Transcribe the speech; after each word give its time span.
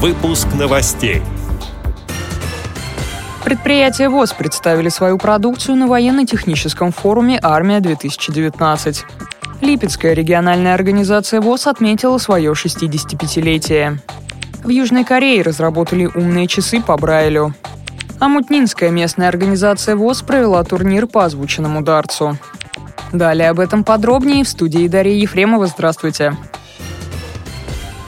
Выпуск 0.00 0.46
новостей. 0.56 1.22
Предприятия 3.44 4.08
ВОЗ 4.08 4.32
представили 4.32 4.90
свою 4.90 5.18
продукцию 5.18 5.74
на 5.74 5.88
военно-техническом 5.88 6.92
форуме 6.92 7.40
«Армия-2019». 7.42 9.02
Липецкая 9.60 10.12
региональная 10.12 10.74
организация 10.74 11.40
ВОЗ 11.40 11.66
отметила 11.66 12.18
свое 12.18 12.52
65-летие. 12.52 13.98
В 14.62 14.68
Южной 14.68 15.02
Корее 15.02 15.42
разработали 15.42 16.06
умные 16.06 16.46
часы 16.46 16.80
по 16.80 16.96
Брайлю. 16.96 17.52
А 18.20 18.28
Мутнинская 18.28 18.90
местная 18.90 19.26
организация 19.26 19.96
ВОЗ 19.96 20.22
провела 20.22 20.62
турнир 20.62 21.08
по 21.08 21.24
озвученному 21.24 21.82
дарцу. 21.82 22.38
Далее 23.12 23.50
об 23.50 23.58
этом 23.58 23.82
подробнее 23.82 24.44
в 24.44 24.48
студии 24.48 24.86
Дарья 24.86 25.14
Ефремова. 25.14 25.66
Здравствуйте. 25.66 26.36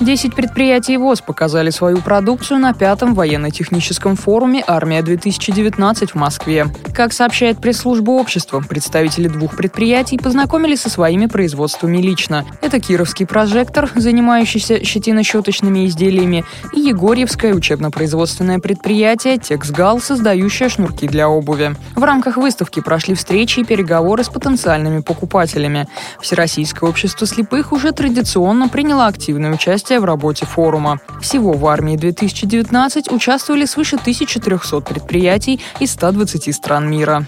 10 0.00 0.34
предприятий 0.34 0.96
ВОЗ 0.96 1.20
показали 1.20 1.70
свою 1.70 1.98
продукцию 1.98 2.58
на 2.58 2.74
пятом 2.74 3.14
военно-техническом 3.14 4.16
форуме 4.16 4.64
«Армия-2019» 4.66 6.08
в 6.08 6.14
Москве. 6.16 6.66
Как 6.92 7.12
сообщает 7.12 7.60
пресс-служба 7.60 8.10
общества, 8.10 8.60
представители 8.60 9.28
двух 9.28 9.56
предприятий 9.56 10.18
познакомились 10.18 10.80
со 10.80 10.90
своими 10.90 11.26
производствами 11.26 11.98
лично. 11.98 12.44
Это 12.60 12.80
Кировский 12.80 13.24
прожектор, 13.24 13.88
занимающийся 13.94 14.80
щетино-щеточными 14.80 15.86
изделиями, 15.86 16.44
и 16.72 16.80
Егорьевское 16.80 17.54
учебно-производственное 17.54 18.58
предприятие 18.58 19.38
«Тексгал», 19.38 20.00
создающее 20.00 20.68
шнурки 20.68 21.06
для 21.06 21.28
обуви. 21.28 21.76
В 21.94 22.02
рамках 22.02 22.36
выставки 22.36 22.80
прошли 22.80 23.14
встречи 23.14 23.60
и 23.60 23.64
переговоры 23.64 24.24
с 24.24 24.28
потенциальными 24.28 25.02
покупателями. 25.02 25.86
Всероссийское 26.20 26.90
общество 26.90 27.28
слепых 27.28 27.72
уже 27.72 27.92
традиционно 27.92 28.68
приняло 28.68 29.06
активное 29.06 29.52
участие 29.52 29.83
участие 29.84 30.00
в 30.00 30.04
работе 30.04 30.46
форума. 30.46 30.98
Всего 31.20 31.52
в 31.52 31.66
армии 31.66 31.96
2019 31.96 33.12
участвовали 33.12 33.66
свыше 33.66 33.96
1300 33.96 34.80
предприятий 34.80 35.60
из 35.78 35.92
120 35.92 36.54
стран 36.54 36.90
мира. 36.90 37.26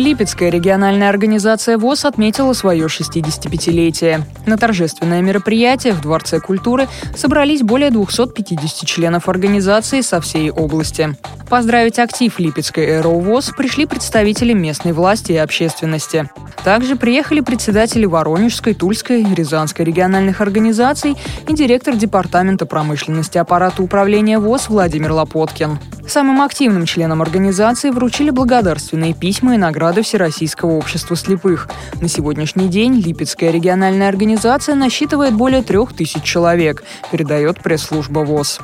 Липецкая 0.00 0.48
региональная 0.48 1.10
организация 1.10 1.76
ВОЗ 1.76 2.06
отметила 2.06 2.54
свое 2.54 2.86
65-летие. 2.86 4.22
На 4.46 4.56
торжественное 4.56 5.20
мероприятие 5.20 5.92
в 5.92 6.00
Дворце 6.00 6.40
культуры 6.40 6.88
собрались 7.14 7.62
более 7.62 7.90
250 7.90 8.88
членов 8.88 9.28
организации 9.28 10.00
со 10.00 10.22
всей 10.22 10.50
области. 10.50 11.14
Поздравить 11.50 11.98
актив 11.98 12.38
Липецкой 12.38 13.02
ВОЗ 13.02 13.52
пришли 13.54 13.84
представители 13.84 14.54
местной 14.54 14.92
власти 14.92 15.32
и 15.32 15.36
общественности. 15.36 16.30
Также 16.64 16.96
приехали 16.96 17.40
председатели 17.40 18.06
Воронежской, 18.06 18.72
Тульской, 18.72 19.22
Рязанской 19.34 19.84
региональных 19.84 20.40
организаций 20.40 21.14
и 21.46 21.52
директор 21.52 21.94
Департамента 21.94 22.64
промышленности 22.64 23.36
аппарата 23.36 23.82
управления 23.82 24.38
ВОЗ 24.38 24.70
Владимир 24.70 25.12
Лопоткин. 25.12 25.78
Самым 26.10 26.42
активным 26.42 26.86
членам 26.86 27.22
организации 27.22 27.90
вручили 27.90 28.30
благодарственные 28.30 29.14
письма 29.14 29.54
и 29.54 29.58
награды 29.58 30.02
Всероссийского 30.02 30.72
общества 30.72 31.14
слепых. 31.14 31.68
На 32.00 32.08
сегодняшний 32.08 32.66
день 32.66 32.94
Липецкая 32.94 33.52
региональная 33.52 34.08
организация 34.08 34.74
насчитывает 34.74 35.34
более 35.34 35.62
трех 35.62 35.94
тысяч 35.94 36.24
человек, 36.24 36.82
передает 37.12 37.62
пресс-служба 37.62 38.24
ВОЗ. 38.24 38.58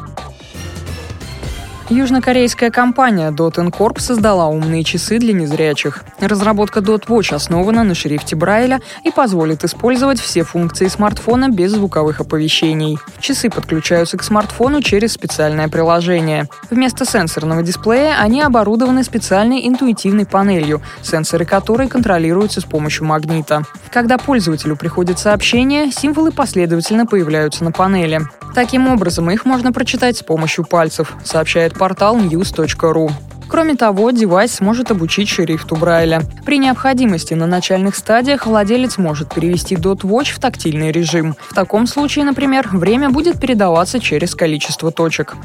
Южнокорейская 1.89 2.73
компания 2.73 3.31
Dot 3.31 3.55
Corp 3.71 4.01
создала 4.01 4.49
умные 4.49 4.83
часы 4.83 5.19
для 5.19 5.33
незрячих. 5.33 6.03
Разработка 6.19 6.81
Dot 6.81 7.07
Watch 7.07 7.33
основана 7.33 7.85
на 7.85 7.95
шрифте 7.95 8.35
Брайля 8.35 8.81
и 9.05 9.13
позволит 9.13 9.63
использовать 9.63 10.19
все 10.19 10.43
функции 10.43 10.89
смартфона 10.89 11.49
без 11.49 11.73
звуковых 11.73 12.21
оповещений. 12.21 12.99
Часы 13.21 13.51
подключаются 13.51 14.19
к 14.19 14.25
смартфону 14.25 14.83
через 14.83 15.13
специальное 15.13 15.69
приложение. 15.69 16.49
Вместо 16.71 17.05
сенсорного 17.05 17.63
дисплея 17.63 18.17
они 18.19 18.43
оборудованы 18.43 19.05
специальной 19.05 19.69
интуитивной 19.69 20.27
панелью, 20.27 20.83
сенсоры 21.03 21.45
которой 21.45 21.89
контролируются 21.89 22.61
с 22.61 22.65
помощью 22.65 23.07
магнита. 23.07 23.63
Когда 23.93 24.19
пользователю 24.19 24.75
приходит 24.75 25.21
сообщение, 25.21 25.93
символы 25.93 26.33
последовательно 26.33 27.07
появляются 27.07 27.63
на 27.63 27.71
панели. 27.71 28.23
Таким 28.57 28.89
образом, 28.89 29.31
их 29.31 29.45
можно 29.45 29.71
прочитать 29.71 30.17
с 30.17 30.23
помощью 30.23 30.65
пальцев, 30.65 31.15
сообщает 31.23 31.75
портал 31.75 32.17
news.ru. 32.17 33.11
Кроме 33.51 33.75
того, 33.75 34.11
девайс 34.13 34.55
сможет 34.55 34.91
обучить 34.91 35.29
шрифту 35.29 35.77
Брайля. 35.77 36.23
При 36.47 36.57
необходимости 36.57 37.35
на 37.35 37.47
начальных 37.47 37.95
стадиях 37.95 38.47
владелец 38.47 38.97
может 38.97 39.35
перевести 39.35 39.75
Dot 39.75 40.01
Watch 40.05 40.33
в 40.35 40.39
тактильный 40.39 40.91
режим. 40.91 41.37
В 41.51 41.55
таком 41.55 41.87
случае, 41.87 42.25
например, 42.25 42.67
время 42.73 43.11
будет 43.11 43.39
передаваться 43.39 44.01
через 44.01 44.35
количество 44.35 44.91
точек. 44.91 45.37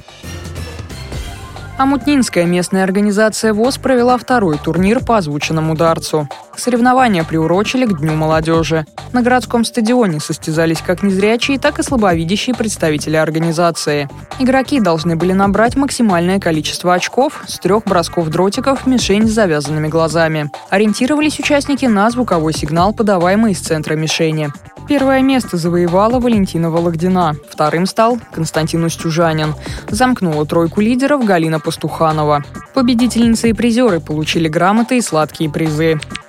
А 1.78 1.86
Мутнинская 1.86 2.46
местная 2.46 2.86
организация 2.86 3.54
ВОЗ 3.54 3.78
провела 3.78 4.18
второй 4.18 4.58
турнир 4.58 5.04
по 5.04 5.18
озвученному 5.18 5.76
дарцу. 5.76 6.30
Соревнования 6.56 7.24
приурочили 7.24 7.86
к 7.86 7.98
Дню 7.98 8.14
молодежи. 8.14 8.86
На 9.14 9.22
городском 9.22 9.66
стадионе 9.66 10.20
состязались 10.20 10.82
как 10.82 11.04
незрячие, 11.04 11.60
так 11.60 11.80
и 11.80 11.84
слабовидящие 11.84 12.56
представители 12.56 13.16
организации. 13.16 14.10
Игроки 14.40 14.80
должны 14.80 15.16
были 15.16 15.34
набрать 15.34 15.76
максимальное 15.76 16.40
количество 16.40 16.94
очков 16.94 17.44
с 17.48 17.60
трех 17.60 17.84
бросков 17.86 18.30
дротиков 18.30 18.84
в 18.84 18.88
мишень 18.88 19.28
с 19.28 19.32
завязанными 19.32 19.88
глазами. 19.88 20.52
Ориентировались 20.70 21.40
участники 21.40 21.86
на 21.86 22.10
звуковой 22.10 22.54
сигнал, 22.54 22.94
подаваемый 22.94 23.54
из 23.54 23.60
центра 23.60 23.96
мишени. 23.96 24.52
Первое 24.88 25.22
место 25.22 25.58
завоевала 25.58 26.20
Валентина 26.20 26.70
Вологдина. 26.70 27.36
Вторым 27.50 27.86
стал 27.86 28.20
Константин 28.34 28.84
Устюжанин. 28.84 29.56
Замкнула 29.90 30.46
тройку 30.46 30.82
лидеров 30.82 31.24
Галина 31.24 31.60
Пастуханова. 31.60 32.44
Победительницы 32.74 33.50
и 33.50 33.54
призеры 33.54 34.00
получили 34.00 34.48
грамоты 34.48 34.98
и 34.98 35.02
сладкие 35.02 35.50
призы. 35.50 36.00